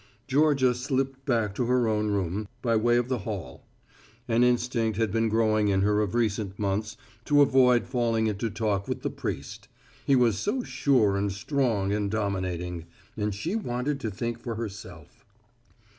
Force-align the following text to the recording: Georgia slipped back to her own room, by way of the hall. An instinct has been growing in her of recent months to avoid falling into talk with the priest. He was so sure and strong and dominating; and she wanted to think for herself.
Georgia 0.27 0.73
slipped 0.73 1.23
back 1.27 1.53
to 1.53 1.65
her 1.65 1.87
own 1.87 2.07
room, 2.09 2.47
by 2.63 2.75
way 2.75 2.97
of 2.97 3.07
the 3.07 3.19
hall. 3.19 3.61
An 4.27 4.43
instinct 4.43 4.97
has 4.97 5.09
been 5.09 5.29
growing 5.29 5.67
in 5.67 5.81
her 5.83 6.01
of 6.01 6.15
recent 6.15 6.57
months 6.57 6.97
to 7.25 7.43
avoid 7.43 7.85
falling 7.85 8.25
into 8.25 8.49
talk 8.49 8.87
with 8.87 9.03
the 9.03 9.11
priest. 9.11 9.67
He 10.03 10.15
was 10.15 10.39
so 10.39 10.63
sure 10.63 11.15
and 11.17 11.31
strong 11.31 11.93
and 11.93 12.09
dominating; 12.09 12.87
and 13.15 13.35
she 13.35 13.55
wanted 13.55 13.99
to 13.99 14.09
think 14.09 14.39
for 14.39 14.55
herself. 14.55 15.23